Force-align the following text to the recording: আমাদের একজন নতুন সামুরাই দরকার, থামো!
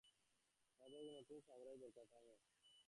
আমাদের 0.81 0.99
একজন 0.99 1.15
নতুন 1.19 1.39
সামুরাই 1.47 1.77
দরকার, 1.83 2.05
থামো! 2.11 2.33